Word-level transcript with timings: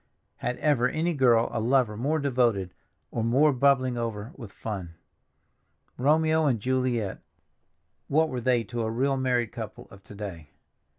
Had 0.37 0.57
ever 0.57 0.89
any 0.89 1.13
girl 1.13 1.47
a 1.53 1.59
lover 1.59 1.95
more 1.95 2.17
devoted 2.17 2.73
or 3.11 3.23
more 3.23 3.53
bubbling 3.53 3.99
over 3.99 4.31
with 4.35 4.51
fun? 4.51 4.95
Romeo 5.95 6.47
and 6.47 6.59
Juliet—what 6.59 8.27
were 8.29 8.41
they 8.41 8.63
to 8.63 8.81
a 8.81 8.89
real 8.89 9.15
married 9.15 9.51
couple 9.51 9.87
of 9.91 10.03
to 10.05 10.15
day? 10.15 10.49